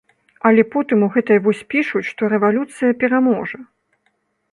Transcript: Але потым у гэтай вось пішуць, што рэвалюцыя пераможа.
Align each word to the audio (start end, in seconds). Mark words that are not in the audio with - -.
Але 0.49 0.63
потым 0.75 1.03
у 1.07 1.09
гэтай 1.17 1.41
вось 1.47 1.61
пішуць, 1.73 2.03
што 2.11 2.31
рэвалюцыя 2.33 2.91
пераможа. 3.05 3.57